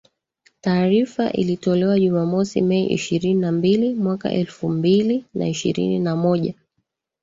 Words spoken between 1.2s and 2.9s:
ilitolewa Jumamosi Mei